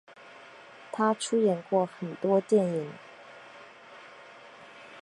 [0.91, 2.91] 她出演过很多电影。